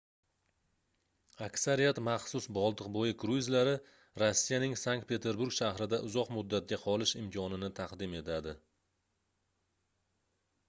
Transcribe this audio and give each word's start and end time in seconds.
aksariyat 1.47 1.99
maxsus 2.05 2.47
boltiqboʻyi 2.57 3.11
kruizlari 3.23 3.75
rossiyaning 4.23 4.73
sankt-peterburg 4.83 5.53
shahrida 5.57 5.99
uzoq 6.07 6.31
muddatga 6.37 6.79
qolish 6.85 7.13
imkonini 7.21 7.69
taqdim 7.81 8.15
etadi 8.21 8.55